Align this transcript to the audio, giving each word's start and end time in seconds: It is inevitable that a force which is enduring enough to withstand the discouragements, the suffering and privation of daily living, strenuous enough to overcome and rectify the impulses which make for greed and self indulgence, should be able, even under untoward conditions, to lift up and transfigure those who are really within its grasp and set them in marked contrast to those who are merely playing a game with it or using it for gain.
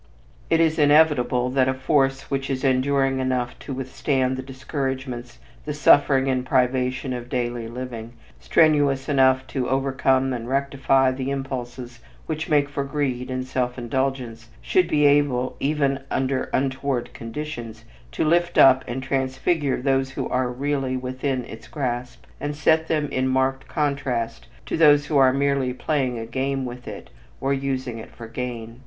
It 0.49 0.59
is 0.59 0.79
inevitable 0.79 1.51
that 1.51 1.69
a 1.69 1.75
force 1.75 2.31
which 2.31 2.49
is 2.49 2.63
enduring 2.63 3.19
enough 3.19 3.59
to 3.59 3.71
withstand 3.71 4.35
the 4.35 4.41
discouragements, 4.41 5.37
the 5.63 5.75
suffering 5.75 6.27
and 6.27 6.43
privation 6.43 7.13
of 7.13 7.29
daily 7.29 7.67
living, 7.67 8.13
strenuous 8.39 9.07
enough 9.07 9.45
to 9.53 9.69
overcome 9.69 10.33
and 10.33 10.49
rectify 10.49 11.11
the 11.11 11.29
impulses 11.29 11.99
which 12.25 12.49
make 12.49 12.67
for 12.67 12.83
greed 12.83 13.29
and 13.29 13.45
self 13.45 13.77
indulgence, 13.77 14.49
should 14.59 14.87
be 14.87 15.05
able, 15.05 15.55
even 15.59 15.99
under 16.09 16.49
untoward 16.51 17.13
conditions, 17.13 17.85
to 18.11 18.25
lift 18.25 18.57
up 18.57 18.83
and 18.87 19.03
transfigure 19.03 19.79
those 19.83 20.09
who 20.09 20.27
are 20.29 20.49
really 20.51 20.97
within 20.97 21.45
its 21.45 21.67
grasp 21.67 22.25
and 22.39 22.55
set 22.55 22.87
them 22.87 23.07
in 23.09 23.27
marked 23.27 23.67
contrast 23.67 24.47
to 24.65 24.75
those 24.77 25.05
who 25.05 25.17
are 25.17 25.31
merely 25.31 25.71
playing 25.75 26.17
a 26.17 26.25
game 26.25 26.65
with 26.65 26.87
it 26.87 27.11
or 27.39 27.53
using 27.53 27.99
it 27.99 28.09
for 28.09 28.25
gain. 28.27 28.79